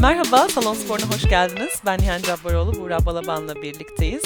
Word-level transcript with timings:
Merhaba, 0.00 0.48
Salon 0.48 0.74
Spor'una 0.74 1.14
hoş 1.14 1.28
geldiniz. 1.28 1.82
Ben 1.86 1.98
Nihan 2.00 2.22
Cabbaroğlu, 2.22 2.80
Buğra 2.80 3.06
Balaban'la 3.06 3.54
birlikteyiz. 3.54 4.22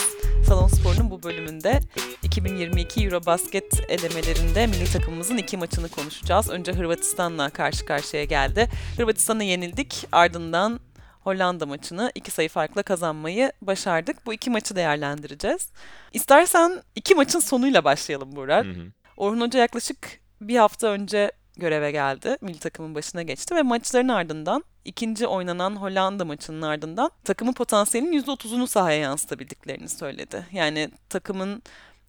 Salon 0.48 0.68
Spor'un 0.68 1.10
bu 1.10 1.22
bölümünde 1.22 1.80
2022 2.22 3.04
Eurobasket 3.04 3.90
elemelerinde 3.90 4.66
milli 4.66 4.92
takımımızın 4.92 5.36
iki 5.36 5.56
maçını 5.56 5.88
konuşacağız. 5.88 6.50
Önce 6.50 6.72
Hırvatistan'la 6.72 7.50
karşı 7.50 7.86
karşıya 7.86 8.24
geldi. 8.24 8.68
Hırvatistan'a 8.96 9.42
yenildik, 9.42 10.06
ardından 10.12 10.80
Hollanda 11.20 11.66
maçını 11.66 12.12
iki 12.14 12.30
sayı 12.30 12.48
farkla 12.48 12.82
kazanmayı 12.82 13.52
başardık. 13.62 14.26
Bu 14.26 14.34
iki 14.34 14.50
maçı 14.50 14.76
değerlendireceğiz. 14.76 15.70
İstersen 16.12 16.82
iki 16.94 17.14
maçın 17.14 17.40
sonuyla 17.40 17.84
başlayalım 17.84 18.36
hı. 18.80 18.86
Orhun 19.16 19.40
Hoca 19.40 19.60
yaklaşık 19.60 20.20
bir 20.40 20.56
hafta 20.56 20.86
önce 20.86 21.30
göreve 21.56 21.90
geldi. 21.90 22.36
Milli 22.40 22.58
takımın 22.58 22.94
başına 22.94 23.22
geçti 23.22 23.54
ve 23.54 23.62
maçların 23.62 24.08
ardından 24.08 24.64
ikinci 24.84 25.26
oynanan 25.26 25.76
Hollanda 25.76 26.24
maçının 26.24 26.62
ardından 26.62 27.10
takımın 27.24 27.52
potansiyelinin 27.52 28.22
%30'unu 28.22 28.66
sahaya 28.66 28.98
yansıtabildiklerini 28.98 29.88
söyledi. 29.88 30.46
Yani 30.52 30.90
takımın 31.08 31.62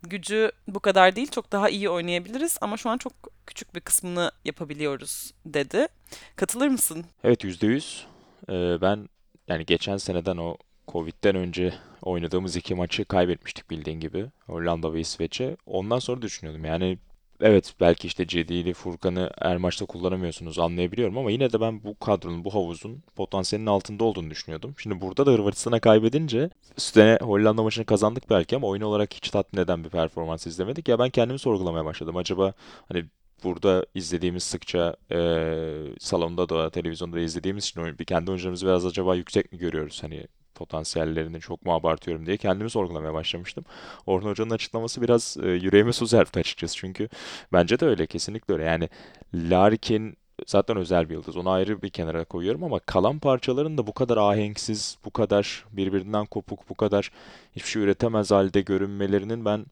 gücü 0.04 0.52
bu 0.68 0.80
kadar 0.80 1.16
değil 1.16 1.32
çok 1.32 1.52
daha 1.52 1.70
iyi 1.70 1.90
oynayabiliriz 1.90 2.58
ama 2.62 2.78
şu 2.78 2.90
an 2.90 2.98
çok 2.98 3.14
küçük 3.48 3.76
bir 3.76 3.82
kısmını 3.82 4.32
yapabiliyoruz 4.46 5.34
dedi. 5.46 5.88
Katılır 6.36 6.68
mısın? 6.68 7.06
Evet 7.24 7.44
yüzde 7.44 7.68
yüz. 7.68 8.08
Ee, 8.50 8.82
ben 8.82 9.10
yani 9.48 9.66
geçen 9.66 9.98
seneden 9.98 10.38
o 10.38 10.58
Covid'den 10.88 11.36
önce 11.36 11.74
oynadığımız 12.02 12.56
iki 12.56 12.76
maçı 12.76 13.06
kaybetmiştik 13.06 13.70
bildiğin 13.70 14.00
gibi. 14.00 14.26
Hollanda 14.46 14.94
ve 14.94 15.00
İsveç'e. 15.00 15.58
Ondan 15.66 16.00
sonra 16.00 16.22
düşünüyordum. 16.22 16.66
Yani 16.66 16.98
evet 17.42 17.74
belki 17.80 18.08
işte 18.08 18.28
Cedi'li 18.28 18.74
Furkan'ı 18.74 19.32
her 19.42 19.58
maçta 19.58 19.86
kullanamıyorsunuz 19.86 20.60
anlayabiliyorum 20.60 21.18
ama 21.18 21.32
yine 21.32 21.54
de 21.54 21.62
ben 21.62 21.84
bu 21.84 22.00
kadronun, 22.00 22.46
bu 22.46 22.54
havuzun 22.54 23.04
potansiyelinin 23.16 23.68
altında 23.70 24.04
olduğunu 24.04 24.30
düşünüyordum. 24.30 24.76
Şimdi 24.78 25.02
burada 25.02 25.26
da 25.26 25.32
Hırvatistan'a 25.32 25.80
kaybedince 25.80 26.50
üstüne 26.78 27.18
Hollanda 27.22 27.64
maçını 27.64 27.86
kazandık 27.86 28.30
belki 28.30 28.56
ama 28.56 28.68
oyun 28.68 28.82
olarak 28.82 29.14
hiç 29.14 29.30
tatmin 29.30 29.62
eden 29.62 29.84
bir 29.84 29.90
performans 29.90 30.48
izlemedik. 30.48 30.88
Ya 30.88 31.00
ben 31.00 31.10
kendimi 31.10 31.40
sorgulamaya 31.40 31.86
başladım. 31.86 32.18
Acaba 32.18 32.54
hani 32.88 33.06
burada 33.44 33.86
izlediğimiz 33.96 34.44
sıkça 34.44 34.96
eee, 35.12 35.96
salonda 36.00 36.50
da 36.50 36.70
televizyonda 36.70 37.16
da 37.18 37.20
izlediğimiz 37.20 37.64
için 37.66 37.96
kendi 38.08 38.32
oyuncularımızı 38.32 38.66
biraz 38.66 38.86
acaba 38.86 39.16
yüksek 39.16 39.52
mi 39.52 39.58
görüyoruz? 39.58 40.04
Hani 40.04 40.28
potansiyellerini 40.56 41.40
çok 41.40 41.66
mu 41.66 41.74
abartıyorum 41.74 42.26
diye 42.26 42.38
kendimi 42.38 42.70
sorgulamaya 42.70 43.14
başlamıştım. 43.14 43.66
Orhun 44.06 44.30
Hoca'nın 44.30 44.50
açıklaması 44.50 45.02
biraz 45.02 45.38
e, 45.44 45.50
yüreğime 45.50 45.94
su 45.94 46.08
serpti 46.08 46.40
açıkçası. 46.40 46.76
Çünkü 46.76 47.10
bence 47.54 47.80
de 47.80 47.86
öyle, 47.86 48.08
kesinlikle 48.08 48.54
öyle. 48.54 48.64
Yani 48.64 48.90
Larkin 49.34 50.18
zaten 50.48 50.78
özel 50.78 51.10
bir 51.10 51.14
yıldız. 51.14 51.38
Onu 51.38 51.50
ayrı 51.50 51.82
bir 51.82 51.90
kenara 51.90 52.26
koyuyorum 52.26 52.64
ama 52.64 52.80
kalan 52.80 53.20
parçaların 53.20 53.78
da 53.78 53.88
bu 53.88 53.94
kadar 53.94 54.18
ahenksiz, 54.18 54.98
bu 55.06 55.12
kadar 55.12 55.66
birbirinden 55.72 56.26
kopuk, 56.26 56.70
bu 56.70 56.76
kadar 56.76 57.12
hiçbir 57.56 57.70
şey 57.70 57.84
üretemez 57.84 58.32
halde 58.32 58.62
görünmelerinin 58.62 59.46
ben 59.46 59.66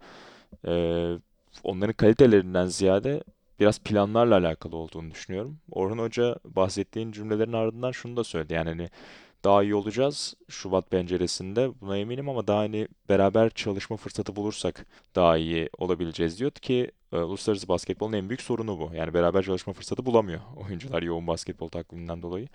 e, 0.68 0.74
onların 1.64 1.94
kalitelerinden 1.94 2.66
ziyade 2.66 3.24
biraz 3.60 3.80
planlarla 3.80 4.38
alakalı 4.38 4.76
olduğunu 4.76 5.12
düşünüyorum. 5.12 5.58
Orhun 5.72 5.98
Hoca 5.98 6.36
bahsettiğin 6.46 7.12
cümlelerin 7.12 7.54
ardından 7.54 7.92
şunu 7.92 8.18
da 8.18 8.24
söyledi. 8.24 8.54
Yani 8.54 8.70
hani 8.70 8.90
daha 9.44 9.64
iyi 9.64 9.76
olacağız 9.76 10.34
Şubat 10.50 10.92
penceresinde 10.92 11.72
buna 11.82 11.98
eminim 11.98 12.30
ama 12.30 12.48
daha 12.48 12.60
hani 12.60 12.88
beraber 13.10 13.50
çalışma 13.50 13.98
fırsatı 13.98 14.36
bulursak 14.36 14.86
daha 15.16 15.38
iyi 15.38 15.70
olabileceğiz 15.78 16.40
diyor 16.40 16.52
ki 16.52 16.92
e, 17.12 17.18
uluslararası 17.18 17.68
basketbolun 17.68 18.14
en 18.14 18.30
büyük 18.30 18.42
sorunu 18.42 18.80
bu. 18.80 18.92
Yani 18.96 19.14
beraber 19.14 19.44
çalışma 19.44 19.74
fırsatı 19.74 20.06
bulamıyor 20.06 20.40
oyuncular 20.68 21.02
yoğun 21.04 21.28
basketbol 21.28 21.70
takviminden 21.70 22.22
dolayı. 22.22 22.48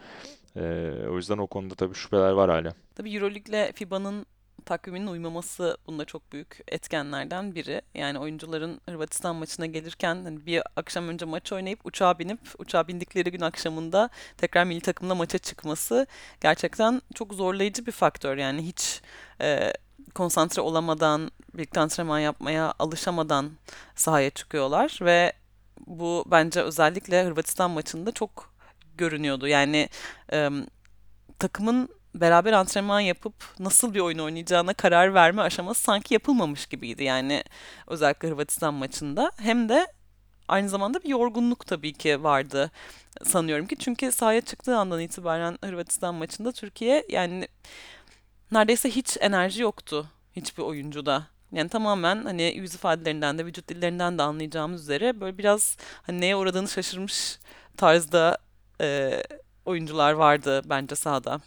E, 0.56 0.92
o 1.10 1.16
yüzden 1.16 1.38
o 1.38 1.46
konuda 1.46 1.74
tabii 1.74 1.94
şüpheler 1.94 2.30
var 2.30 2.50
hala. 2.50 2.74
Tabii 2.94 3.14
Euroleague'le 3.14 3.72
FIBA'nın 3.72 4.26
takviminin 4.64 5.06
uymaması 5.06 5.76
bunda 5.86 6.04
çok 6.04 6.32
büyük 6.32 6.60
etkenlerden 6.68 7.54
biri. 7.54 7.82
Yani 7.94 8.18
oyuncuların 8.18 8.80
Hırvatistan 8.86 9.36
maçına 9.36 9.66
gelirken 9.66 10.14
hani 10.24 10.46
bir 10.46 10.62
akşam 10.76 11.08
önce 11.08 11.24
maç 11.24 11.52
oynayıp 11.52 11.86
uçağa 11.86 12.18
binip 12.18 12.40
uçağa 12.58 12.88
bindikleri 12.88 13.30
gün 13.30 13.40
akşamında 13.40 14.10
tekrar 14.36 14.64
milli 14.64 14.80
takımla 14.80 15.14
maça 15.14 15.38
çıkması 15.38 16.06
gerçekten 16.40 17.02
çok 17.14 17.34
zorlayıcı 17.34 17.86
bir 17.86 17.92
faktör. 17.92 18.36
Yani 18.36 18.66
hiç 18.66 19.02
e, 19.40 19.72
konsantre 20.14 20.62
olamadan, 20.62 21.30
birlikte 21.54 21.80
antrenman 21.80 22.18
yapmaya 22.18 22.74
alışamadan 22.78 23.50
sahaya 23.94 24.30
çıkıyorlar 24.30 24.98
ve 25.02 25.32
bu 25.86 26.24
bence 26.30 26.60
özellikle 26.62 27.24
Hırvatistan 27.24 27.70
maçında 27.70 28.12
çok 28.12 28.54
görünüyordu. 28.96 29.48
Yani 29.48 29.88
e, 30.32 30.50
takımın 31.38 31.97
beraber 32.14 32.52
antrenman 32.52 33.00
yapıp 33.00 33.34
nasıl 33.58 33.94
bir 33.94 34.00
oyun 34.00 34.18
oynayacağına 34.18 34.74
karar 34.74 35.14
verme 35.14 35.42
aşaması 35.42 35.82
sanki 35.82 36.14
yapılmamış 36.14 36.66
gibiydi. 36.66 37.04
Yani 37.04 37.44
özellikle 37.86 38.28
Hırvatistan 38.28 38.74
maçında. 38.74 39.32
Hem 39.36 39.68
de 39.68 39.86
aynı 40.48 40.68
zamanda 40.68 41.02
bir 41.02 41.08
yorgunluk 41.08 41.66
tabii 41.66 41.92
ki 41.92 42.22
vardı 42.22 42.70
sanıyorum 43.24 43.66
ki. 43.66 43.76
Çünkü 43.78 44.12
sahaya 44.12 44.40
çıktığı 44.40 44.76
andan 44.76 45.00
itibaren 45.00 45.58
Hırvatistan 45.64 46.14
maçında 46.14 46.52
Türkiye 46.52 47.06
yani 47.08 47.48
neredeyse 48.52 48.90
hiç 48.90 49.16
enerji 49.20 49.62
yoktu 49.62 50.06
hiçbir 50.36 50.62
oyuncuda. 50.62 51.26
Yani 51.52 51.68
tamamen 51.68 52.24
hani 52.24 52.42
yüz 52.56 52.74
ifadelerinden 52.74 53.38
de 53.38 53.46
vücut 53.46 53.68
dillerinden 53.68 54.18
de 54.18 54.22
anlayacağımız 54.22 54.82
üzere 54.82 55.20
böyle 55.20 55.38
biraz 55.38 55.76
hani 56.02 56.20
neye 56.20 56.36
uğradığını 56.36 56.68
şaşırmış 56.68 57.38
tarzda 57.76 58.38
e, 58.80 59.22
oyuncular 59.64 60.12
vardı 60.12 60.62
bence 60.64 60.94
sahada. 60.94 61.40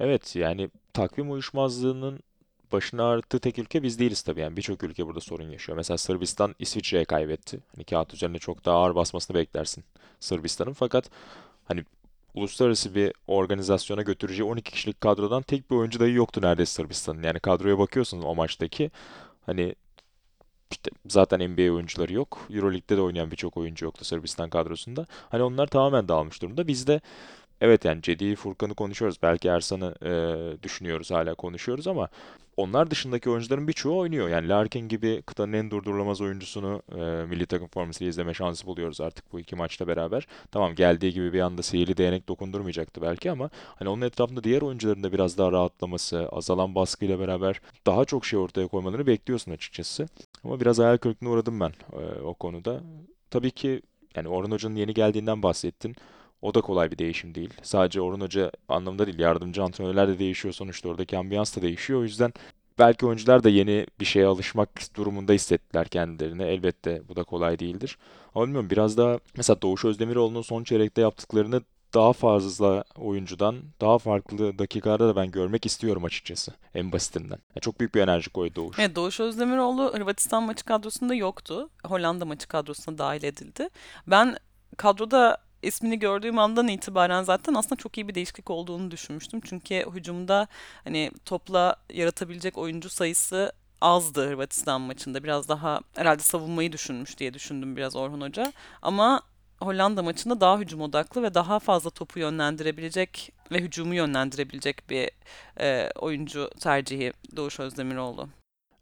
Evet 0.00 0.36
yani 0.36 0.70
takvim 0.92 1.32
uyuşmazlığının 1.32 2.20
başını 2.72 3.04
ağrıttığı 3.04 3.38
tek 3.38 3.58
ülke 3.58 3.82
biz 3.82 3.98
değiliz 3.98 4.22
tabii. 4.22 4.40
Yani 4.40 4.56
birçok 4.56 4.82
ülke 4.82 5.06
burada 5.06 5.20
sorun 5.20 5.50
yaşıyor. 5.50 5.76
Mesela 5.76 5.98
Sırbistan 5.98 6.54
İsviçre'ye 6.58 7.04
kaybetti. 7.04 7.60
Hani 7.74 7.84
kağıt 7.84 8.14
üzerinde 8.14 8.38
çok 8.38 8.64
daha 8.64 8.76
ağır 8.76 8.94
basmasını 8.94 9.36
beklersin 9.36 9.84
Sırbistan'ın. 10.20 10.72
Fakat 10.72 11.10
hani 11.64 11.84
uluslararası 12.34 12.94
bir 12.94 13.12
organizasyona 13.26 14.02
götüreceği 14.02 14.48
12 14.48 14.72
kişilik 14.72 15.00
kadrodan 15.00 15.42
tek 15.42 15.70
bir 15.70 15.76
oyuncu 15.76 16.00
dahi 16.00 16.12
yoktu 16.12 16.42
neredeyse 16.42 16.72
Sırbistan'ın. 16.72 17.22
Yani 17.22 17.40
kadroya 17.40 17.78
bakıyorsunuz 17.78 18.24
o 18.24 18.34
maçtaki. 18.34 18.90
Hani 19.46 19.74
işte 20.70 20.90
zaten 21.08 21.50
NBA 21.50 21.72
oyuncuları 21.72 22.12
yok. 22.12 22.38
Euroleague'de 22.50 22.96
de 22.96 23.00
oynayan 23.00 23.30
birçok 23.30 23.56
oyuncu 23.56 23.84
yoktu 23.84 24.04
Sırbistan 24.04 24.50
kadrosunda. 24.50 25.06
Hani 25.28 25.42
onlar 25.42 25.66
tamamen 25.66 26.08
dağılmış 26.08 26.42
durumda. 26.42 26.68
Biz 26.68 26.86
de 26.86 27.00
Evet 27.60 27.84
yani 27.84 28.02
Cedi 28.02 28.36
Furkan'ı 28.36 28.74
konuşuyoruz. 28.74 29.18
Belki 29.22 29.48
Ersan'ı 29.48 29.94
e, 30.02 30.12
düşünüyoruz 30.62 31.10
hala 31.10 31.34
konuşuyoruz 31.34 31.86
ama 31.86 32.08
onlar 32.56 32.90
dışındaki 32.90 33.30
oyuncuların 33.30 33.68
birçoğu 33.68 33.98
oynuyor. 33.98 34.28
Yani 34.28 34.48
Larkin 34.48 34.88
gibi 34.88 35.22
kıtanın 35.22 35.52
en 35.52 35.70
durdurulamaz 35.70 36.20
oyuncusunu 36.20 36.82
e, 36.92 37.26
milli 37.26 37.46
takım 37.46 37.68
formasıyla 37.68 38.10
izleme 38.10 38.34
şansı 38.34 38.66
buluyoruz 38.66 39.00
artık 39.00 39.32
bu 39.32 39.40
iki 39.40 39.56
maçta 39.56 39.86
beraber. 39.86 40.26
Tamam 40.50 40.74
geldiği 40.74 41.12
gibi 41.12 41.32
bir 41.32 41.40
anda 41.40 41.62
sihirli 41.62 41.96
değnek 41.96 42.28
dokundurmayacaktı 42.28 43.02
belki 43.02 43.30
ama 43.30 43.50
hani 43.76 43.88
onun 43.88 44.02
etrafında 44.02 44.44
diğer 44.44 44.62
oyuncuların 44.62 45.02
da 45.02 45.12
biraz 45.12 45.38
daha 45.38 45.52
rahatlaması, 45.52 46.28
azalan 46.28 46.74
baskıyla 46.74 47.20
beraber 47.20 47.60
daha 47.86 48.04
çok 48.04 48.26
şey 48.26 48.38
ortaya 48.38 48.66
koymalarını 48.66 49.06
bekliyorsun 49.06 49.52
açıkçası. 49.52 50.08
Ama 50.44 50.60
biraz 50.60 50.78
hayal 50.78 50.96
kırıklığına 50.96 51.30
uğradım 51.30 51.60
ben 51.60 51.72
e, 51.92 52.20
o 52.20 52.34
konuda. 52.34 52.80
Tabii 53.30 53.50
ki 53.50 53.82
yani 54.16 54.28
Orhun 54.28 54.50
Hoca'nın 54.50 54.76
yeni 54.76 54.94
geldiğinden 54.94 55.42
bahsettin. 55.42 55.96
O 56.42 56.54
da 56.54 56.60
kolay 56.60 56.90
bir 56.90 56.98
değişim 56.98 57.34
değil. 57.34 57.50
Sadece 57.62 58.00
Orhun 58.00 58.20
Hoca 58.20 58.50
anlamında 58.68 59.06
değil, 59.06 59.18
yardımcı 59.18 59.62
antrenörler 59.62 60.08
de 60.08 60.18
değişiyor 60.18 60.54
sonuçta 60.54 60.88
oradaki 60.88 61.18
ambiyans 61.18 61.56
da 61.56 61.62
değişiyor. 61.62 62.00
O 62.00 62.02
yüzden 62.02 62.32
belki 62.78 63.06
oyuncular 63.06 63.44
da 63.44 63.48
yeni 63.48 63.86
bir 64.00 64.04
şeye 64.04 64.26
alışmak 64.26 64.96
durumunda 64.96 65.32
hissettiler 65.32 65.88
kendilerini. 65.88 66.42
Elbette 66.42 67.02
bu 67.08 67.16
da 67.16 67.22
kolay 67.24 67.58
değildir. 67.58 67.98
Ama 68.34 68.44
bilmiyorum 68.44 68.70
biraz 68.70 68.96
daha 68.96 69.18
mesela 69.36 69.62
Doğuş 69.62 69.84
Özdemiroğlu'nun 69.84 70.42
son 70.42 70.64
çeyrekte 70.64 71.00
yaptıklarını 71.00 71.62
daha 71.94 72.12
fazla 72.12 72.84
oyuncudan, 72.98 73.56
daha 73.80 73.98
farklı 73.98 74.58
dakikalarda 74.58 75.08
da 75.08 75.16
ben 75.16 75.30
görmek 75.30 75.66
istiyorum 75.66 76.04
açıkçası. 76.04 76.52
En 76.74 76.92
basitinden. 76.92 77.38
Ya 77.54 77.60
çok 77.60 77.80
büyük 77.80 77.94
bir 77.94 78.00
enerji 78.00 78.30
koydu 78.30 78.54
Doğuş. 78.54 78.78
Evet, 78.78 78.96
Doğuş 78.96 79.20
Özdemiroğlu 79.20 79.94
Hırvatistan 79.94 80.42
maçı 80.42 80.64
kadrosunda 80.64 81.14
yoktu. 81.14 81.68
Hollanda 81.84 82.24
maçı 82.24 82.48
kadrosuna 82.48 82.98
dahil 82.98 83.24
edildi. 83.24 83.68
Ben 84.06 84.36
kadroda 84.76 85.47
ismini 85.62 85.98
gördüğüm 85.98 86.38
andan 86.38 86.68
itibaren 86.68 87.22
zaten 87.22 87.54
aslında 87.54 87.76
çok 87.76 87.98
iyi 87.98 88.08
bir 88.08 88.14
değişiklik 88.14 88.50
olduğunu 88.50 88.90
düşünmüştüm. 88.90 89.40
Çünkü 89.44 89.84
hücumda 89.94 90.48
hani 90.84 91.10
topla 91.24 91.76
yaratabilecek 91.92 92.58
oyuncu 92.58 92.88
sayısı 92.88 93.52
azdı 93.80 94.28
Hırvatistan 94.28 94.80
maçında. 94.80 95.24
Biraz 95.24 95.48
daha 95.48 95.80
herhalde 95.96 96.22
savunmayı 96.22 96.72
düşünmüş 96.72 97.18
diye 97.18 97.34
düşündüm 97.34 97.76
biraz 97.76 97.96
Orhun 97.96 98.20
Hoca. 98.20 98.52
Ama 98.82 99.22
Hollanda 99.60 100.02
maçında 100.02 100.40
daha 100.40 100.58
hücum 100.58 100.80
odaklı 100.80 101.22
ve 101.22 101.34
daha 101.34 101.58
fazla 101.58 101.90
topu 101.90 102.18
yönlendirebilecek 102.18 103.32
ve 103.52 103.60
hücumu 103.60 103.94
yönlendirebilecek 103.94 104.90
bir 104.90 105.10
e, 105.60 105.90
oyuncu 105.94 106.50
tercihi 106.60 107.12
Doğuş 107.36 107.60
Özdemiroğlu. 107.60 108.28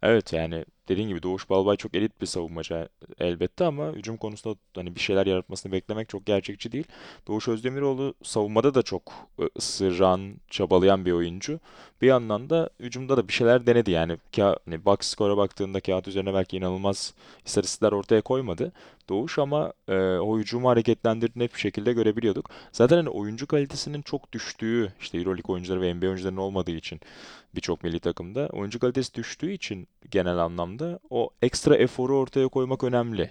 Evet 0.02 0.32
yani 0.32 0.64
dediğin 0.88 1.09
gibi 1.09 1.23
Doğuş 1.23 1.50
Balbay 1.50 1.77
çok 1.77 1.94
elit 1.94 2.21
bir 2.21 2.27
savunmacı 2.27 2.88
elbette 3.19 3.65
ama 3.65 3.93
hücum 3.93 4.17
konusunda 4.17 4.56
hani 4.75 4.94
bir 4.94 5.00
şeyler 5.00 5.27
yaratmasını 5.27 5.73
beklemek 5.73 6.09
çok 6.09 6.27
gerçekçi 6.27 6.73
değil. 6.73 6.85
Doğuş 7.29 7.49
Özdemiroğlu 7.49 8.15
savunmada 8.23 8.75
da 8.75 8.83
çok 8.83 9.03
e, 9.38 9.43
ısıran, 9.59 10.35
çabalayan 10.50 11.05
bir 11.06 11.12
oyuncu. 11.12 11.61
Bir 12.03 12.06
yandan 12.06 12.50
da 12.50 12.71
hücumda 12.81 13.17
da 13.17 13.29
bir 13.29 13.33
şeyler 13.33 13.67
denedi 13.67 13.91
yani. 13.91 14.17
Ka 14.37 14.56
hani 14.65 14.85
box 14.85 14.99
score'a 15.00 15.37
baktığında 15.37 15.81
kağıt 15.81 16.09
üzerine 16.09 16.35
belki 16.35 16.56
inanılmaz 16.56 17.15
istatistikler 17.47 17.93
ortaya 17.93 18.21
koymadı. 18.21 18.73
Doğuş 19.08 19.38
ama 19.38 19.73
e, 19.88 19.94
o 19.99 20.38
hücumu 20.38 20.69
hareketlendirdiğini 20.69 21.44
hep 21.44 21.55
bir 21.55 21.61
şekilde 21.61 21.93
görebiliyorduk. 21.93 22.50
Zaten 22.73 22.97
hani 22.97 23.08
oyuncu 23.08 23.47
kalitesinin 23.47 24.03
çok 24.03 24.32
düştüğü, 24.32 24.93
işte 25.00 25.19
EuroLeague 25.19 25.53
oyuncuları 25.55 25.81
ve 25.81 25.94
NBA 25.94 26.06
oyuncularının 26.06 26.41
olmadığı 26.41 26.70
için 26.70 27.00
birçok 27.55 27.85
milli 27.85 28.00
takımda 28.00 28.49
oyuncu 28.53 28.79
kalitesi 28.79 29.14
düştüğü 29.14 29.53
için 29.53 29.88
genel 30.11 30.38
anlamda 30.38 30.99
o 31.11 31.31
ekstra 31.43 31.76
eforu 31.76 32.19
ortaya 32.19 32.49
koymak 32.49 32.85
önemli. 32.85 33.31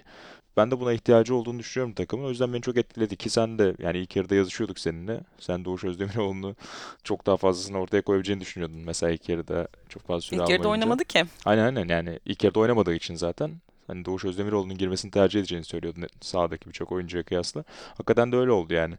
Ben 0.56 0.70
de 0.70 0.80
buna 0.80 0.92
ihtiyacı 0.92 1.34
olduğunu 1.34 1.58
düşünüyorum 1.58 1.94
takımın. 1.94 2.24
O 2.24 2.30
yüzden 2.30 2.52
beni 2.52 2.62
çok 2.62 2.76
etkiledi 2.76 3.16
ki 3.16 3.30
sen 3.30 3.58
de 3.58 3.74
yani 3.78 3.98
ilk 3.98 4.16
yarıda 4.16 4.34
yazışıyorduk 4.34 4.78
seninle. 4.78 5.20
Sen 5.38 5.64
Doğuş 5.64 5.84
Özdemiroğlu'nu 5.84 6.56
çok 7.04 7.26
daha 7.26 7.36
fazlasını 7.36 7.78
ortaya 7.80 8.02
koyabileceğini 8.02 8.40
düşünüyordun. 8.40 8.78
Mesela 8.86 9.12
ilk 9.12 9.28
yarıda 9.28 9.68
çok 9.88 10.06
fazla 10.06 10.20
süre 10.20 10.36
İlk 10.36 10.50
yarıda 10.50 10.62
almayınca. 10.68 10.70
oynamadı 10.86 11.04
ki. 11.04 11.24
Aynen 11.44 11.64
aynen 11.64 11.88
yani 11.88 12.18
ilk 12.26 12.44
yarıda 12.44 12.60
oynamadığı 12.60 12.94
için 12.94 13.14
zaten 13.14 13.50
hani 13.86 14.04
Doğuş 14.04 14.24
Özdemiroğlu'nun 14.24 14.78
girmesini 14.78 15.10
tercih 15.10 15.40
edeceğini 15.40 15.64
söylüyordun 15.64 16.06
sahadaki 16.20 16.68
birçok 16.68 16.92
oyuncuya 16.92 17.22
kıyasla. 17.22 17.64
Hakikaten 17.88 18.32
de 18.32 18.36
öyle 18.36 18.52
oldu 18.52 18.74
yani. 18.74 18.94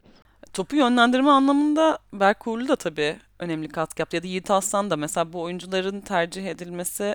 Topu 0.52 0.76
yönlendirme 0.76 1.30
anlamında 1.30 1.98
Berk 2.12 2.46
Uğurlu 2.46 2.68
da 2.68 2.76
tabii 2.76 3.16
önemli 3.38 3.68
katkı 3.68 4.02
yaptı. 4.02 4.16
Ya 4.16 4.22
da 4.22 4.26
Yiğit 4.26 4.50
Aslan 4.50 4.90
da 4.90 4.96
mesela 4.96 5.32
bu 5.32 5.42
oyuncuların 5.42 6.00
tercih 6.00 6.46
edilmesi 6.46 7.14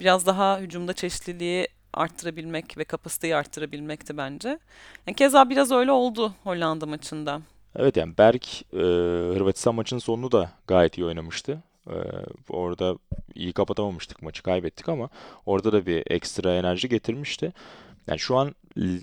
biraz 0.00 0.26
daha 0.26 0.58
hücumda 0.58 0.92
çeşitliliği 0.92 1.68
arttırabilmek 1.92 2.78
ve 2.78 2.84
kapasiteyi 2.84 3.36
arttırabilmekti 3.36 4.16
bence. 4.16 4.58
Yani 5.06 5.16
keza 5.16 5.50
biraz 5.50 5.72
öyle 5.72 5.92
oldu 5.92 6.34
Hollanda 6.44 6.86
maçında. 6.86 7.40
Evet 7.76 7.96
yani 7.96 8.18
Berk 8.18 8.62
e, 8.72 8.78
Hırvatistan 9.34 9.74
maçının 9.74 10.00
sonunu 10.00 10.32
da 10.32 10.50
gayet 10.66 10.98
iyi 10.98 11.04
oynamıştı. 11.04 11.62
E, 11.90 11.96
orada 12.48 12.98
iyi 13.34 13.52
kapatamamıştık 13.52 14.22
maçı 14.22 14.42
kaybettik 14.42 14.88
ama 14.88 15.08
orada 15.46 15.72
da 15.72 15.86
bir 15.86 16.02
ekstra 16.10 16.54
enerji 16.54 16.88
getirmişti. 16.88 17.52
Yani 18.06 18.18
şu 18.18 18.36
an 18.36 18.54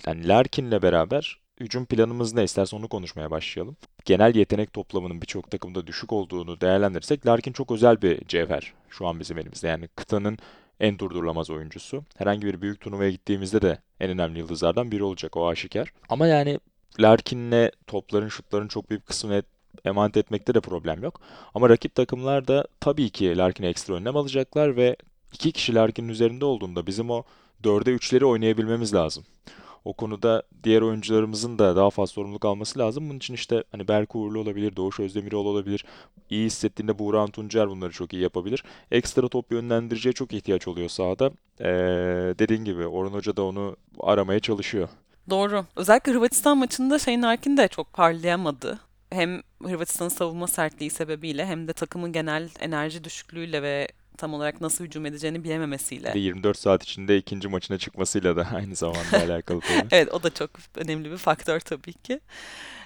yani 0.06 0.28
Larkin'le 0.28 0.82
beraber 0.82 1.42
hücum 1.60 1.86
planımız 1.86 2.34
ne 2.34 2.44
istersen 2.44 2.78
onu 2.78 2.88
konuşmaya 2.88 3.30
başlayalım. 3.30 3.76
Genel 4.04 4.34
yetenek 4.34 4.72
toplamının 4.72 5.22
birçok 5.22 5.50
takımda 5.50 5.86
düşük 5.86 6.12
olduğunu 6.12 6.60
değerlendirirsek 6.60 7.26
Larkin 7.26 7.52
çok 7.52 7.70
özel 7.70 8.02
bir 8.02 8.26
cevher 8.28 8.72
şu 8.90 9.06
an 9.06 9.20
bizim 9.20 9.38
elimizde. 9.38 9.68
Yani 9.68 9.88
kıtanın 9.88 10.38
en 10.80 10.98
durdurulamaz 10.98 11.50
oyuncusu. 11.50 12.04
Herhangi 12.16 12.46
bir 12.46 12.60
büyük 12.60 12.80
turnuvaya 12.80 13.10
gittiğimizde 13.10 13.62
de 13.62 13.78
en 14.00 14.10
önemli 14.10 14.38
yıldızlardan 14.38 14.92
biri 14.92 15.02
olacak 15.02 15.36
o 15.36 15.48
aşikar. 15.48 15.92
Ama 16.08 16.26
yani 16.26 16.58
Larkin'le 17.00 17.70
topların, 17.86 18.28
şutların 18.28 18.68
çok 18.68 18.90
büyük 18.90 19.06
kısmını 19.06 19.42
emanet 19.84 20.16
etmekte 20.16 20.54
de 20.54 20.60
problem 20.60 21.02
yok. 21.02 21.20
Ama 21.54 21.68
rakip 21.68 21.94
takımlar 21.94 22.48
da 22.48 22.64
tabii 22.80 23.10
ki 23.10 23.36
Larkin'e 23.36 23.68
ekstra 23.68 23.94
önlem 23.94 24.16
alacaklar 24.16 24.76
ve 24.76 24.96
iki 25.32 25.52
kişi 25.52 25.74
Larkin'in 25.74 26.08
üzerinde 26.08 26.44
olduğunda 26.44 26.86
bizim 26.86 27.10
o 27.10 27.22
dörde 27.64 27.90
üçleri 27.90 28.24
oynayabilmemiz 28.26 28.94
lazım. 28.94 29.24
O 29.84 29.92
konuda 29.92 30.42
diğer 30.64 30.82
oyuncularımızın 30.82 31.58
da 31.58 31.76
daha 31.76 31.90
fazla 31.90 32.12
sorumluluk 32.12 32.44
alması 32.44 32.78
lazım. 32.78 33.08
Bunun 33.08 33.18
için 33.18 33.34
işte 33.34 33.64
hani 33.72 33.88
Berk 33.88 34.16
Uğurlu 34.16 34.38
olabilir, 34.38 34.76
Doğuş 34.76 35.00
Özdemiroğlu 35.00 35.48
olabilir. 35.48 35.84
İyi 36.30 36.46
hissettiğinde 36.46 36.98
Buğra 36.98 37.26
Tuncer 37.26 37.70
bunları 37.70 37.92
çok 37.92 38.12
iyi 38.12 38.22
yapabilir. 38.22 38.64
Ekstra 38.90 39.28
top 39.28 39.52
yönlendiriciye 39.52 40.12
çok 40.12 40.32
ihtiyaç 40.32 40.68
oluyor 40.68 40.88
sahada. 40.88 41.30
Ee, 41.60 41.64
dediğin 42.38 42.64
gibi 42.64 42.86
Orhun 42.86 43.12
Hoca 43.12 43.36
da 43.36 43.42
onu 43.42 43.76
aramaya 44.00 44.40
çalışıyor. 44.40 44.88
Doğru. 45.30 45.64
Özellikle 45.76 46.12
Hırvatistan 46.12 46.58
maçında 46.58 46.98
Shane 46.98 47.22
Larkin 47.22 47.56
de 47.56 47.68
çok 47.68 47.92
parlayamadı. 47.92 48.78
Hem 49.12 49.42
Hırvatistan'ın 49.62 50.08
savunma 50.08 50.46
sertliği 50.46 50.90
sebebiyle 50.90 51.46
hem 51.46 51.68
de 51.68 51.72
takımın 51.72 52.12
genel 52.12 52.48
enerji 52.60 53.04
düşüklüğüyle 53.04 53.62
ve 53.62 53.88
tam 54.22 54.34
olarak 54.34 54.60
nasıl 54.60 54.84
hücum 54.84 55.06
edeceğini 55.06 55.44
bilememesiyle. 55.44 56.12
24 56.18 56.58
saat 56.58 56.82
içinde 56.82 57.16
ikinci 57.16 57.48
maçına 57.48 57.78
çıkmasıyla 57.78 58.36
da 58.36 58.46
aynı 58.54 58.74
zamanda 58.74 59.16
alakalı 59.16 59.60
tabii. 59.60 59.88
Evet 59.90 60.12
o 60.12 60.22
da 60.22 60.30
çok 60.30 60.50
önemli 60.76 61.10
bir 61.10 61.16
faktör 61.16 61.60
tabii 61.60 61.92
ki. 61.92 62.20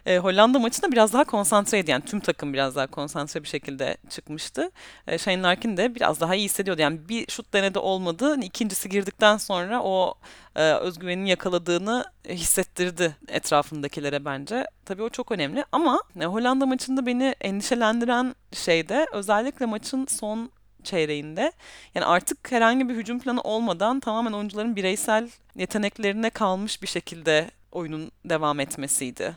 E, 0.07 0.19
Hollanda 0.19 0.59
maçında 0.59 0.93
biraz 0.93 1.13
daha 1.13 1.25
konsantreydi. 1.25 1.91
Yani 1.91 2.05
tüm 2.05 2.21
takım 2.21 2.53
biraz 2.53 2.77
daha 2.77 2.87
konsantre 2.87 3.43
bir 3.43 3.49
şekilde 3.49 3.97
çıkmıştı. 4.11 4.71
E, 5.07 5.19
Shane 5.19 5.43
Larkin 5.43 5.77
de 5.77 5.95
biraz 5.95 6.21
daha 6.21 6.35
iyi 6.35 6.45
hissediyordu. 6.45 6.83
Yani 6.83 7.09
bir 7.09 7.31
şut 7.31 7.53
denedi 7.53 7.79
olmadı. 7.79 8.25
Hani 8.25 8.45
İkincisi 8.47 8.89
girdikten 8.89 9.37
sonra 9.37 9.83
o 9.83 10.15
e, 10.57 10.63
özgüvenini 10.73 11.31
yakaladığını 11.31 12.05
hissettirdi 12.29 13.17
etrafındakilere 13.29 14.25
bence. 14.25 14.67
Tabii 14.85 15.03
o 15.03 15.09
çok 15.09 15.33
önemli. 15.33 15.65
Ama 15.73 16.01
e, 16.21 16.25
Hollanda 16.25 16.67
maçında 16.67 17.07
beni 17.07 17.35
endişelendiren 17.41 18.35
şey 18.53 18.89
de 18.89 19.07
özellikle 19.13 19.67
maçın 19.67 20.07
son 20.07 20.51
çeyreğinde. 20.87 21.53
Yani 21.95 22.07
artık 22.07 22.53
herhangi 22.53 22.89
bir 22.89 22.95
hücum 22.95 23.21
planı 23.21 23.41
olmadan 23.41 24.01
tamamen 24.01 24.33
oyuncuların 24.33 24.77
bireysel 24.77 25.29
yeteneklerine 25.57 26.31
kalmış 26.31 26.83
bir 26.83 26.87
şekilde 26.87 27.51
oyunun 27.73 28.11
devam 28.25 28.61
etmesiydi. 28.61 29.37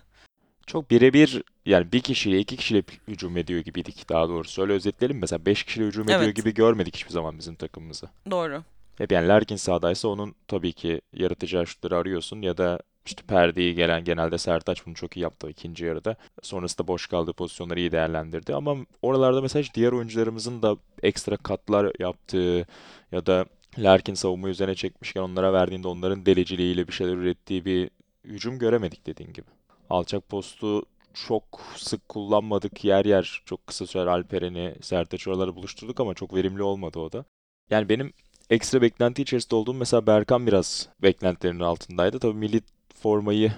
Çok 0.68 0.92
birebir 0.92 1.44
yani 1.66 1.92
bir 1.92 2.00
kişiyle 2.02 2.40
iki 2.40 2.58
kişiyle 2.58 2.84
hücum 3.08 3.38
ediyor 3.38 3.60
gibiydik 3.60 4.10
daha 4.10 4.30
doğrusu. 4.30 4.62
Öyle 4.62 4.74
özetleyelim? 4.74 5.20
Mesela 5.20 5.46
5 5.46 5.64
kişiyle 5.64 5.86
hücum 5.88 6.04
ediyor 6.04 6.20
Evet, 6.22 6.36
gibi 6.36 6.54
görmedik 6.54 6.96
hiçbir 6.96 7.12
zaman 7.12 7.38
bizim 7.38 7.56
takımımızı. 7.56 8.10
doğru. 8.32 8.64
Hep 8.98 9.12
yani 9.12 9.28
Larkin 9.28 9.56
sahadaysa 9.56 10.08
onun 10.08 10.36
tabii 10.48 10.74
ki 10.74 11.02
yaratacağı 11.14 11.68
şutları 11.68 11.98
arıyorsun 11.98 12.42
ya 12.42 12.58
da 12.58 12.80
işte 13.10 13.24
perdeyi 13.28 13.76
gelen 13.76 14.04
genelde 14.04 14.38
Sertaç 14.38 14.86
bunu 14.86 14.96
çok 14.96 15.18
iyi 15.18 15.20
yaptı 15.20 15.50
ikinci 15.50 15.86
yarıda. 15.86 16.16
Sonrasında 16.42 16.88
boş 16.88 17.08
kaldığı 17.08 17.34
pozisyonları 17.34 17.80
iyi 17.80 17.92
değerlendirdi. 17.92 18.56
Ama 18.56 18.76
oralarda 19.02 19.42
mesela 19.42 19.64
diğer 19.76 19.92
oyuncularımızın 19.92 20.62
da 20.62 20.78
ekstra 21.04 21.38
katlar 21.38 21.92
yaptığı 22.00 22.68
ya 23.12 23.26
da 23.26 23.46
Larkin 23.78 24.14
savunma 24.14 24.50
üzerine 24.50 24.76
çekmişken 24.76 25.22
onlara 25.22 25.54
verdiğinde 25.54 25.88
onların 25.88 26.26
deliciliğiyle 26.26 26.88
bir 26.88 26.94
şeyler 26.94 27.14
ürettiği 27.14 27.66
bir 27.66 27.90
hücum 28.24 28.60
göremedik 28.60 29.06
dediğin 29.06 29.34
gibi. 29.34 29.48
Alçak 29.90 30.30
postu 30.30 30.84
çok 31.14 31.44
sık 31.78 32.10
kullanmadık. 32.10 32.86
Yer 32.86 33.06
yer 33.06 33.42
çok 33.46 33.68
kısa 33.68 33.88
süre 33.88 34.10
Alperen'i, 34.10 34.76
Sertaç 34.82 35.28
oraları 35.28 35.56
buluşturduk 35.56 36.00
ama 36.00 36.14
çok 36.14 36.36
verimli 36.36 36.64
olmadı 36.64 37.00
o 37.00 37.12
da. 37.12 37.26
Yani 37.70 37.90
benim 37.90 38.14
ekstra 38.50 38.82
beklenti 38.82 39.22
içerisinde 39.22 39.56
olduğum 39.56 39.74
mesela 39.74 40.08
Berkan 40.08 40.48
biraz 40.48 40.90
beklentilerinin 41.04 41.60
altındaydı. 41.60 42.20
Tabii 42.20 42.38
milli 42.38 42.62
formayı 43.02 43.52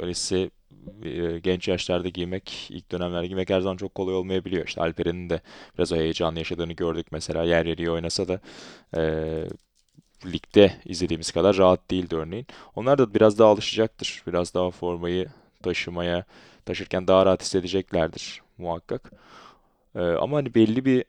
böylesi 0.00 0.50
genç 1.42 1.68
yaşlarda 1.68 2.08
giymek, 2.08 2.66
ilk 2.70 2.92
dönemlerde 2.92 3.26
giymek 3.26 3.50
her 3.50 3.60
zaman 3.60 3.76
çok 3.76 3.94
kolay 3.94 4.14
olmayabiliyor. 4.14 4.66
İşte 4.66 4.80
Alperen'in 4.80 5.30
de 5.30 5.40
biraz 5.78 5.92
o 5.92 5.96
heyecanlı 5.96 6.38
yaşadığını 6.38 6.72
gördük 6.72 7.06
mesela 7.10 7.44
yer 7.44 7.66
yer 7.66 7.78
iyi 7.78 7.90
oynasa 7.90 8.28
da 8.28 8.40
e, 8.96 9.02
ligde 10.26 10.72
izlediğimiz 10.84 11.32
kadar 11.32 11.56
rahat 11.56 11.90
değildi 11.90 12.16
örneğin. 12.16 12.46
Onlar 12.76 12.98
da 12.98 13.14
biraz 13.14 13.38
daha 13.38 13.48
alışacaktır. 13.48 14.22
Biraz 14.26 14.54
daha 14.54 14.70
formayı 14.70 15.26
taşımaya, 15.62 16.24
taşırken 16.66 17.06
daha 17.08 17.26
rahat 17.26 17.42
hissedeceklerdir 17.42 18.42
muhakkak. 18.58 19.12
E, 19.94 20.00
ama 20.00 20.36
hani 20.36 20.54
belli 20.54 20.84
bir 20.84 21.04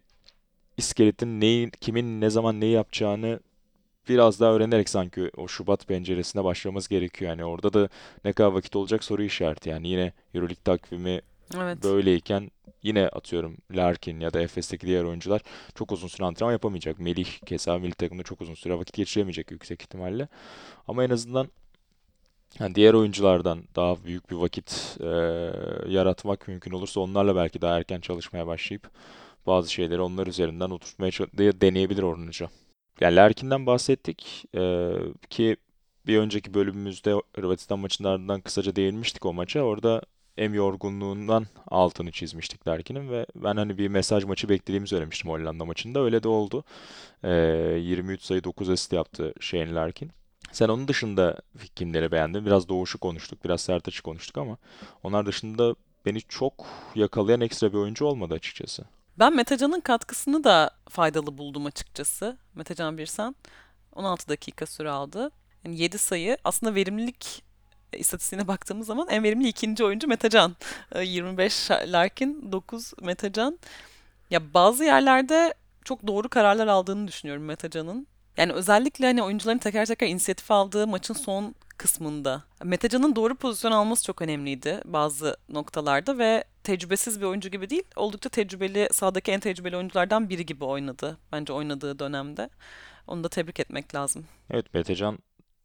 iskeletin 0.77 1.41
neyi, 1.41 1.71
kimin 1.71 2.21
ne 2.21 2.29
zaman 2.29 2.61
neyi 2.61 2.73
yapacağını 2.73 3.39
biraz 4.09 4.39
daha 4.39 4.53
öğrenerek 4.53 4.89
sanki 4.89 5.31
o 5.37 5.47
Şubat 5.47 5.87
penceresine 5.87 6.43
başlamamız 6.43 6.87
gerekiyor. 6.87 7.31
Yani 7.31 7.45
orada 7.45 7.73
da 7.73 7.89
ne 8.25 8.33
kadar 8.33 8.51
vakit 8.51 8.75
olacak 8.75 9.03
soru 9.03 9.23
işareti. 9.23 9.69
Yani 9.69 9.87
yine 9.87 10.13
EuroLeague 10.33 10.63
takvimi 10.63 11.21
Evet. 11.57 11.83
böyleyken 11.83 12.51
yine 12.83 13.07
atıyorum 13.07 13.57
Larkin 13.71 14.19
ya 14.19 14.33
da 14.33 14.41
Efes'teki 14.41 14.87
diğer 14.87 15.03
oyuncular 15.03 15.41
çok 15.75 15.91
uzun 15.91 16.07
süre 16.07 16.25
antrenman 16.25 16.51
yapamayacak. 16.51 16.99
Melih 16.99 17.27
keza 17.45 17.79
milli 17.79 17.93
takımda 17.93 18.23
çok 18.23 18.41
uzun 18.41 18.53
süre 18.55 18.77
vakit 18.77 18.95
geçiremeyecek 18.95 19.51
yüksek 19.51 19.81
ihtimalle. 19.81 20.27
Ama 20.87 21.03
en 21.03 21.09
azından 21.09 21.49
yani 22.59 22.75
diğer 22.75 22.93
oyunculardan 22.93 23.63
daha 23.75 24.03
büyük 24.03 24.31
bir 24.31 24.35
vakit 24.35 24.97
e, 25.01 25.05
yaratmak 25.87 26.47
mümkün 26.47 26.71
olursa 26.71 26.99
onlarla 26.99 27.35
belki 27.35 27.61
daha 27.61 27.77
erken 27.77 28.01
çalışmaya 28.01 28.47
başlayıp 28.47 28.89
bazı 29.47 29.73
şeyleri 29.73 30.01
onlar 30.01 30.27
üzerinden 30.27 30.69
oturtmaya 30.69 31.11
deneyebilir 31.61 32.03
Hoca. 32.03 32.49
Yani 33.01 33.15
Larkin'den 33.15 33.65
bahsettik 33.65 34.45
Ee, 34.55 34.91
ki 35.29 35.57
bir 36.07 36.17
önceki 36.17 36.53
bölümümüzde 36.53 37.13
Hırvatistan 37.35 37.79
maçının 37.79 38.07
ardından 38.07 38.41
kısaca 38.41 38.75
değinmiştik 38.75 39.25
o 39.25 39.33
maça. 39.33 39.61
Orada 39.61 40.01
hem 40.35 40.53
yorgunluğundan 40.53 41.45
altını 41.67 42.11
çizmiştik 42.11 42.67
Larkin'in 42.67 43.09
ve 43.09 43.25
ben 43.35 43.57
hani 43.57 43.77
bir 43.77 43.87
mesaj 43.87 44.23
maçı 44.23 44.49
beklediğimi 44.49 44.87
söylemiştim 44.87 45.31
Hollanda 45.31 45.65
maçında. 45.65 45.99
Öyle 45.99 46.23
de 46.23 46.27
oldu. 46.27 46.63
Ee, 47.23 47.29
23 47.81 48.21
sayı 48.21 48.43
9 48.43 48.69
asist 48.69 48.93
yaptı 48.93 49.33
Shane 49.39 49.73
Larkin. 49.73 50.11
Sen 50.51 50.69
onun 50.69 50.87
dışında 50.87 51.37
kimleri 51.75 52.11
beğendin? 52.11 52.45
Biraz 52.45 52.69
Doğuş'u 52.69 52.97
konuştuk, 52.97 53.45
biraz 53.45 53.61
Sertaç'ı 53.61 54.03
konuştuk 54.03 54.37
ama 54.37 54.57
onlar 55.03 55.25
dışında 55.25 55.75
beni 56.05 56.21
çok 56.21 56.53
yakalayan 56.95 57.41
ekstra 57.41 57.73
bir 57.73 57.77
oyuncu 57.77 58.05
olmadı 58.05 58.33
açıkçası. 58.33 58.85
Ben 59.19 59.35
Metecan'ın 59.35 59.79
katkısını 59.79 60.43
da 60.43 60.69
faydalı 60.89 61.37
buldum 61.37 61.65
açıkçası. 61.65 62.37
Metecan 62.55 62.97
Birsen. 62.97 63.35
16 63.95 64.29
dakika 64.29 64.65
süre 64.65 64.89
aldı. 64.89 65.31
Yani 65.65 65.81
7 65.81 65.97
sayı 65.97 66.37
aslında 66.43 66.75
verimlilik 66.75 67.43
istatistiğine 67.93 68.47
baktığımız 68.47 68.87
zaman 68.87 69.07
en 69.09 69.23
verimli 69.23 69.47
ikinci 69.47 69.83
oyuncu 69.83 70.07
Metecan. 70.07 70.55
E, 70.91 71.03
25 71.03 71.71
Larkin, 71.71 72.51
9 72.51 72.93
Metecan. 73.01 73.59
Ya 74.29 74.53
bazı 74.53 74.83
yerlerde 74.83 75.53
çok 75.85 76.07
doğru 76.07 76.29
kararlar 76.29 76.67
aldığını 76.67 77.07
düşünüyorum 77.07 77.43
Metecan'ın. 77.43 78.07
Yani 78.37 78.53
özellikle 78.53 79.05
hani 79.05 79.23
oyuncuların 79.23 79.57
teker 79.57 79.85
teker 79.85 80.07
inisiyatif 80.07 80.51
aldığı 80.51 80.87
maçın 80.87 81.13
son 81.13 81.55
kısmında. 81.77 82.43
Metecan'ın 82.63 83.15
doğru 83.15 83.35
pozisyon 83.35 83.71
alması 83.71 84.03
çok 84.03 84.21
önemliydi 84.21 84.81
bazı 84.85 85.37
noktalarda 85.49 86.17
ve 86.17 86.43
tecrübesiz 86.63 87.21
bir 87.21 87.25
oyuncu 87.25 87.49
gibi 87.49 87.69
değil, 87.69 87.83
oldukça 87.95 88.29
tecrübeli, 88.29 88.87
sahadaki 88.91 89.31
en 89.31 89.39
tecrübeli 89.39 89.75
oyunculardan 89.77 90.29
biri 90.29 90.45
gibi 90.45 90.65
oynadı 90.65 91.17
bence 91.31 91.53
oynadığı 91.53 91.99
dönemde. 91.99 92.49
Onu 93.07 93.23
da 93.23 93.29
tebrik 93.29 93.59
etmek 93.59 93.95
lazım. 93.95 94.25
Evet 94.51 94.73
Metecan 94.73 95.19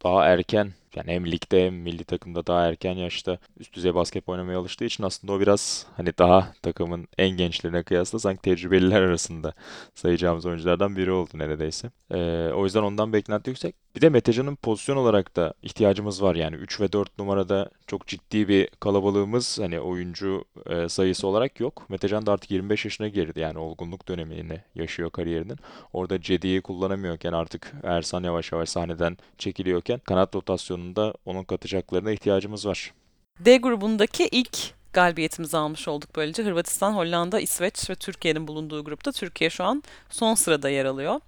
daha 0.05 0.25
erken 0.25 0.73
yani 0.97 1.11
hem 1.11 1.27
ligde 1.27 1.67
hem 1.67 1.75
milli 1.75 2.05
takımda 2.05 2.47
daha 2.47 2.67
erken 2.67 2.95
yaşta 2.95 3.39
üst 3.57 3.75
düzey 3.75 3.95
basket 3.95 4.29
oynamaya 4.29 4.59
alıştığı 4.59 4.85
için 4.85 5.05
aslında 5.05 5.33
o 5.33 5.41
biraz 5.41 5.87
hani 5.97 6.19
daha 6.19 6.53
takımın 6.63 7.09
en 7.19 7.31
gençlerine 7.31 7.83
kıyasla 7.83 8.19
sanki 8.19 8.43
tecrübeliler 8.43 9.03
arasında 9.03 9.55
sayacağımız 9.95 10.47
oyunculardan 10.47 10.97
biri 10.97 11.13
oldu 11.13 11.31
neredeyse. 11.35 11.91
Ee, 12.11 12.51
o 12.55 12.65
yüzden 12.65 12.83
ondan 12.83 13.13
beklenti 13.13 13.51
yüksek. 13.51 13.75
Bir 13.97 14.01
de 14.01 14.09
Metecan'ın 14.09 14.57
pozisyon 14.57 14.97
olarak 14.97 15.37
da 15.37 15.55
ihtiyacımız 15.63 16.23
var 16.23 16.35
yani 16.35 16.57
3 16.57 16.81
ve 16.81 16.93
4 16.93 17.19
numarada 17.19 17.71
çok 17.87 18.07
ciddi 18.07 18.49
bir 18.49 18.69
kalabalığımız 18.81 19.59
hani 19.59 19.81
oyuncu 19.81 20.45
e, 20.67 20.89
sayısı 20.89 21.27
olarak 21.27 21.61
yok. 21.61 21.87
Metecan 21.89 22.27
da 22.27 22.33
artık 22.33 22.51
25 22.51 22.85
yaşına 22.85 23.09
girdi 23.09 23.41
yani 23.41 23.59
olgunluk 23.59 24.09
dönemini 24.09 24.61
yaşıyor 24.75 25.11
kariyerinin. 25.11 25.59
Orada 25.93 26.21
Cedi'yi 26.21 26.61
kullanamıyorken 26.61 27.33
artık 27.33 27.73
Ersan 27.83 28.23
yavaş 28.25 28.53
yavaş 28.53 28.69
sahneden 28.69 29.17
çekiliyorken 29.39 29.99
kanat 29.99 30.37
rotasyonunda 30.85 31.15
onun 31.25 31.45
katacaklarına 31.45 32.13
ihtiyacımız 32.13 32.67
var. 32.67 32.93
D 33.41 33.57
grubundaki 33.57 34.29
ilk 34.33 34.75
galibiyetimizi 34.93 35.57
almış 35.57 35.89
olduk 35.89 36.17
böylece. 36.17 36.43
Hırvatistan, 36.43 36.93
Hollanda, 36.93 37.41
İsveç 37.41 37.91
ve 37.91 37.95
Türkiye'nin 37.95 38.47
bulunduğu 38.47 38.85
grupta 38.85 39.13
Türkiye 39.13 39.51
şu 39.51 39.65
an 39.65 39.83
son 40.11 40.35
sırada 40.35 40.69
yer 40.69 40.85
alıyor. 40.85 41.21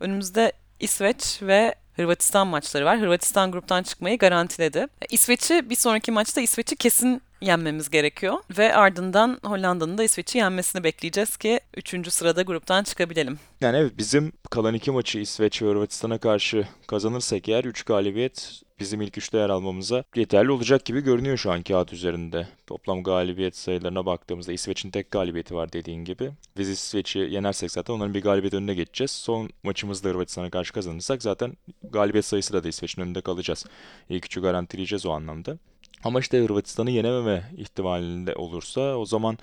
Önümüzde 0.00 0.52
İsveç 0.80 1.42
ve 1.42 1.74
Hırvatistan 1.96 2.46
maçları 2.46 2.84
var. 2.84 3.00
Hırvatistan 3.00 3.52
gruptan 3.52 3.82
çıkmayı 3.82 4.18
garantiledi. 4.18 4.86
İsveç'i 5.10 5.70
bir 5.70 5.76
sonraki 5.76 6.12
maçta 6.12 6.40
İsveç'i 6.40 6.76
kesin 6.76 7.22
yenmemiz 7.40 7.90
gerekiyor. 7.90 8.34
Ve 8.58 8.74
ardından 8.74 9.38
Hollanda'nın 9.44 9.98
da 9.98 10.04
İsveç'i 10.04 10.38
yenmesini 10.38 10.84
bekleyeceğiz 10.84 11.36
ki 11.36 11.60
3. 11.76 12.12
sırada 12.12 12.42
gruptan 12.42 12.84
çıkabilelim. 12.84 13.38
Yani 13.60 13.76
evet 13.76 13.92
bizim 13.98 14.32
kalan 14.50 14.74
iki 14.74 14.90
maçı 14.90 15.18
İsveç 15.18 15.62
ve 15.62 15.66
Hırvatistan'a 15.66 16.18
karşı 16.18 16.68
kazanırsak 16.86 17.48
eğer 17.48 17.64
3 17.64 17.82
galibiyet 17.82 18.62
bizim 18.80 19.00
ilk 19.00 19.18
üçte 19.18 19.38
yer 19.38 19.48
almamıza 19.48 20.04
yeterli 20.16 20.50
olacak 20.50 20.84
gibi 20.84 21.00
görünüyor 21.00 21.36
şu 21.36 21.52
an 21.52 21.62
kağıt 21.62 21.92
üzerinde. 21.92 22.48
Toplam 22.66 23.02
galibiyet 23.02 23.56
sayılarına 23.56 24.06
baktığımızda 24.06 24.52
İsveç'in 24.52 24.90
tek 24.90 25.10
galibiyeti 25.10 25.54
var 25.54 25.72
dediğin 25.72 26.04
gibi. 26.04 26.30
Biz 26.56 26.68
İsveç'i 26.68 27.18
yenersek 27.18 27.70
zaten 27.70 27.94
onların 27.94 28.14
bir 28.14 28.22
galibiyet 28.22 28.54
önüne 28.54 28.74
geçeceğiz. 28.74 29.10
Son 29.10 29.50
maçımızda 29.62 30.08
Hırvatistan'a 30.08 30.50
karşı 30.50 30.72
kazanırsak 30.72 31.22
zaten 31.22 31.52
galibiyet 31.82 32.24
sayısıyla 32.24 32.64
da 32.64 32.68
İsveç'in 32.68 33.02
önünde 33.02 33.20
kalacağız. 33.20 33.66
İlk 34.08 34.26
üçü 34.26 34.42
garantileyeceğiz 34.42 35.06
o 35.06 35.10
anlamda. 35.10 35.58
Ama 36.04 36.20
işte 36.20 36.38
Hırvatistan'ı 36.38 36.90
yenememe 36.90 37.50
ihtimalinde 37.56 38.34
olursa 38.34 38.96
o 38.96 39.04
zaman 39.04 39.38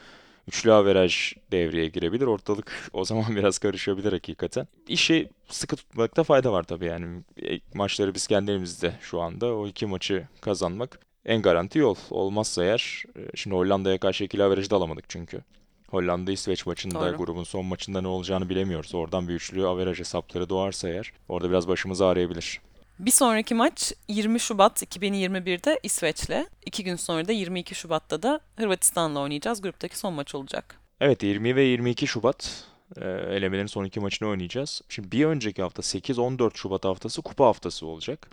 üçlü 0.47 0.73
averaj 0.73 1.33
devreye 1.51 1.87
girebilir. 1.87 2.25
Ortalık 2.25 2.89
o 2.93 3.05
zaman 3.05 3.25
biraz 3.35 3.57
karışabilir 3.57 4.13
hakikaten. 4.13 4.67
İşi 4.87 5.29
sıkı 5.49 5.75
tutmakta 5.75 6.23
fayda 6.23 6.51
var 6.51 6.63
tabii 6.63 6.85
yani. 6.85 7.23
E, 7.43 7.59
maçları 7.73 8.15
biz 8.15 8.27
kendi 8.27 8.51
elimizde 8.51 8.93
şu 9.01 9.21
anda. 9.21 9.55
O 9.55 9.67
iki 9.67 9.85
maçı 9.85 10.27
kazanmak 10.41 10.99
en 11.25 11.41
garanti 11.41 11.79
yol. 11.79 11.95
Olmazsa 12.09 12.63
eğer, 12.63 13.03
e, 13.15 13.21
şimdi 13.35 13.55
Hollanda'ya 13.55 13.97
karşı 13.97 14.23
ikili 14.23 14.43
averajı 14.43 14.69
da 14.69 14.75
alamadık 14.75 15.05
çünkü. 15.09 15.41
Hollanda 15.89 16.31
İsveç 16.31 16.65
maçında 16.65 17.07
Doğru. 17.07 17.17
grubun 17.17 17.43
son 17.43 17.65
maçında 17.65 18.01
ne 18.01 18.07
olacağını 18.07 18.49
bilemiyoruz. 18.49 18.95
Oradan 18.95 19.27
bir 19.27 19.33
üçlü 19.33 19.67
averaj 19.67 19.99
hesapları 19.99 20.49
doğarsa 20.49 20.89
eğer 20.89 21.11
orada 21.29 21.49
biraz 21.49 21.67
başımızı 21.67 22.05
ağrıyabilir. 22.05 22.61
Bir 22.99 23.11
sonraki 23.11 23.55
maç 23.55 23.93
20 24.07 24.39
Şubat 24.39 24.83
2021'de 24.83 25.79
İsveç'le. 25.83 26.47
İki 26.65 26.83
gün 26.83 26.95
sonra 26.95 27.27
da 27.27 27.31
22 27.31 27.75
Şubat'ta 27.75 28.23
da 28.23 28.39
Hırvatistan'la 28.55 29.19
oynayacağız. 29.19 29.61
Gruptaki 29.61 29.97
son 29.99 30.13
maç 30.13 30.35
olacak. 30.35 30.79
Evet 31.01 31.23
20 31.23 31.55
ve 31.55 31.63
22 31.63 32.07
Şubat 32.07 32.63
e, 32.95 33.09
elemelerin 33.09 33.65
son 33.65 33.85
iki 33.85 33.99
maçını 33.99 34.29
oynayacağız. 34.29 34.81
Şimdi 34.89 35.11
bir 35.11 35.25
önceki 35.25 35.61
hafta 35.61 35.81
8-14 35.81 36.57
Şubat 36.57 36.85
haftası 36.85 37.21
kupa 37.21 37.45
haftası 37.45 37.85
olacak. 37.85 38.29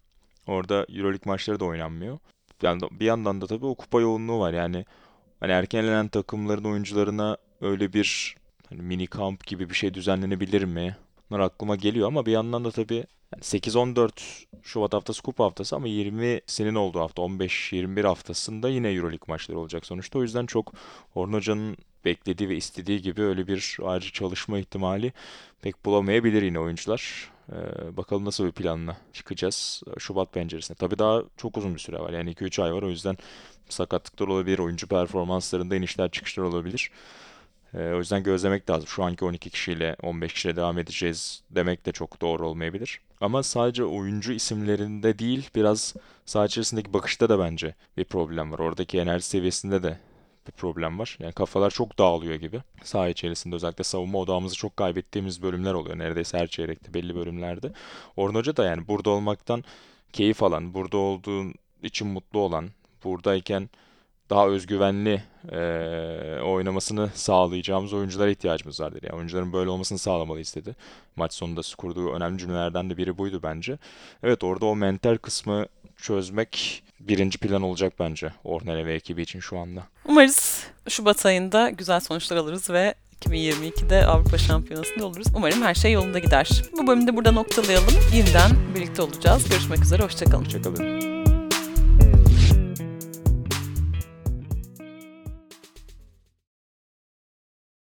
Orada 0.47 0.87
Euroleague 0.88 1.30
maçları 1.30 1.61
da 1.61 1.64
oynanmıyor. 1.64 2.18
Yani 2.62 2.80
bir 2.90 3.04
yandan 3.04 3.40
da 3.40 3.47
tabii 3.47 3.66
o 3.66 3.75
kupa 3.75 4.00
yoğunluğu 4.00 4.40
var. 4.40 4.52
Yani 4.52 4.85
hani 5.40 5.52
erken 5.52 5.85
elenen 5.85 6.09
takımların 6.09 6.64
oyuncularına 6.64 7.37
öyle 7.61 7.92
bir 7.92 8.37
hani 8.68 8.83
mini 8.83 9.06
kamp 9.06 9.47
gibi 9.47 9.71
bir 9.71 9.75
şey 9.75 9.94
düzenlenebilir 9.94 10.64
mi? 10.64 10.97
Bunlar 11.35 11.45
aklıma 11.45 11.76
geliyor 11.76 12.09
ama 12.09 12.26
bir 12.26 12.33
yandan 12.33 12.64
da 12.64 12.71
tabii 12.71 12.95
yani 12.95 13.43
8-14 13.43 14.11
Şubat 14.62 14.93
haftası 14.93 15.23
kupa 15.23 15.45
haftası 15.45 15.76
ama 15.76 15.88
20'sinin 15.88 16.75
olduğu 16.75 17.00
hafta 17.00 17.23
15-21 17.23 18.03
haftasında 18.03 18.69
yine 18.69 18.88
Euroleague 18.91 19.26
maçları 19.29 19.59
olacak 19.59 19.87
sonuçta. 19.87 20.19
O 20.19 20.23
yüzden 20.23 20.47
çok 20.47 20.73
Orhun 21.14 21.33
Hoca'nın 21.33 21.76
beklediği 22.05 22.49
ve 22.49 22.57
istediği 22.57 23.03
gibi 23.03 23.23
öyle 23.23 23.47
bir 23.47 23.76
ayrı 23.85 24.12
çalışma 24.12 24.59
ihtimali 24.59 25.12
pek 25.62 25.85
bulamayabilir 25.85 26.43
yine 26.43 26.61
oyuncular. 26.61 27.31
Ee, 27.53 27.97
bakalım 27.97 28.25
nasıl 28.25 28.47
bir 28.47 28.53
planla 28.53 28.97
çıkacağız 29.12 29.83
Şubat 29.99 30.33
penceresine. 30.33 30.76
Tabii 30.76 30.99
daha 30.99 31.23
çok 31.37 31.57
uzun 31.57 31.75
bir 31.75 31.81
süre 31.81 31.99
var. 31.99 32.12
Yani 32.12 32.31
2-3 32.31 32.62
ay 32.62 32.75
var. 32.75 32.83
O 32.83 32.91
yüzden 32.91 33.17
sakatlıklar 33.69 34.29
olabilir. 34.29 34.59
Oyuncu 34.59 34.88
performanslarında 34.88 35.76
inişler 35.76 36.11
çıkışlar 36.11 36.45
olabilir. 36.45 36.91
Ee, 37.75 37.93
o 37.95 37.99
yüzden 37.99 38.23
gözlemek 38.23 38.71
lazım. 38.71 38.88
Şu 38.88 39.04
anki 39.04 39.25
12 39.25 39.50
kişiyle 39.50 39.97
15 40.02 40.33
kişiyle 40.33 40.57
devam 40.57 40.78
edeceğiz 40.78 41.43
demek 41.50 41.87
de 41.87 41.93
çok 41.93 42.21
doğru 42.21 42.49
olmayabilir. 42.49 43.00
Ama 43.21 43.43
sadece 43.43 43.85
oyuncu 43.85 44.33
isimlerinde 44.33 45.19
değil 45.19 45.50
biraz 45.54 45.95
saha 46.26 46.47
içerisindeki 46.47 46.93
bakışta 46.93 47.28
da 47.28 47.38
bence 47.38 47.75
bir 47.97 48.04
problem 48.04 48.52
var. 48.52 48.59
Oradaki 48.59 48.99
enerji 48.99 49.25
seviyesinde 49.25 49.83
de 49.83 49.99
bir 50.47 50.52
problem 50.52 50.99
var. 50.99 51.16
Yani 51.21 51.33
kafalar 51.33 51.71
çok 51.71 51.99
dağılıyor 51.99 52.35
gibi. 52.35 52.61
Saha 52.83 53.09
içerisinde 53.09 53.54
özellikle 53.54 53.85
savunma 53.85 54.19
odağımızı 54.19 54.57
çok 54.57 54.76
kaybettiğimiz 54.76 55.43
bölümler 55.43 55.75
oluyor. 55.75 55.99
Neredeyse 55.99 56.38
her 56.38 56.47
çeyrekte 56.47 56.95
belli 56.95 57.14
bölümlerde. 57.14 57.73
Orhun 58.16 58.35
Hoca 58.35 58.57
da 58.57 58.64
yani 58.64 58.88
burada 58.88 59.11
olmaktan 59.11 59.64
keyif 60.12 60.43
alan, 60.43 60.75
burada 60.75 60.97
olduğun 60.97 61.54
için 61.83 62.07
mutlu 62.07 62.38
olan, 62.38 62.71
buradayken 63.04 63.71
daha 64.35 64.49
özgüvenli 64.49 65.23
e, 65.53 65.59
oynamasını 66.43 67.11
sağlayacağımız 67.14 67.93
oyunculara 67.93 68.31
ihtiyacımız 68.31 68.81
var 68.81 68.95
dedi. 68.95 69.07
Yani 69.07 69.17
oyuncuların 69.17 69.53
böyle 69.53 69.71
olmasını 69.71 69.99
sağlamalıyız 69.99 70.55
dedi. 70.57 70.76
Maç 71.17 71.33
sonunda 71.33 71.61
kurduğu 71.79 72.11
önemli 72.12 72.38
cümlelerden 72.38 72.91
de 72.91 72.97
biri 72.97 73.19
buydu 73.19 73.41
bence. 73.43 73.79
Evet 74.23 74.45
orada 74.45 74.67
o 74.67 74.76
mental 74.76 75.17
kısmı 75.17 75.67
çözmek 75.97 76.83
birinci 77.00 77.38
plan 77.38 77.62
olacak 77.62 77.93
bence 77.99 78.33
Ornella 78.45 78.87
ve 78.87 78.95
ekibi 78.95 79.23
için 79.23 79.41
şu 79.41 79.59
anda. 79.59 79.83
Umarız 80.09 80.67
Şubat 80.88 81.26
ayında 81.26 81.71
güzel 81.71 82.00
sonuçlar 82.00 82.37
alırız 82.37 82.71
ve 82.71 82.95
2022'de 83.21 84.07
Avrupa 84.07 84.38
Şampiyonası'nda 84.38 85.07
oluruz. 85.07 85.26
Umarım 85.37 85.62
her 85.62 85.75
şey 85.75 85.93
yolunda 85.93 86.19
gider. 86.19 86.62
Bu 86.79 86.87
bölümde 86.87 87.17
burada 87.17 87.33
noktalayalım. 87.33 87.95
Yeniden 88.14 88.50
birlikte 88.75 89.03
olacağız. 89.03 89.49
Görüşmek 89.49 89.83
üzere, 89.83 90.03
hoşçakalın. 90.03 90.45
Hoşçakalın. 90.45 91.13